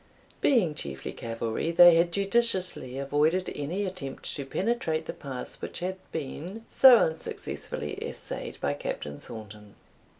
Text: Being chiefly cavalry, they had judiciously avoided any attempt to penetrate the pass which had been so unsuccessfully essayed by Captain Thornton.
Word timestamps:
Being 0.41 0.73
chiefly 0.73 1.11
cavalry, 1.13 1.69
they 1.69 1.93
had 1.93 2.11
judiciously 2.11 2.97
avoided 2.97 3.51
any 3.55 3.85
attempt 3.85 4.33
to 4.35 4.45
penetrate 4.47 5.05
the 5.05 5.13
pass 5.13 5.61
which 5.61 5.77
had 5.77 5.97
been 6.11 6.65
so 6.71 6.97
unsuccessfully 6.97 8.03
essayed 8.03 8.59
by 8.59 8.73
Captain 8.73 9.19
Thornton. 9.19 9.75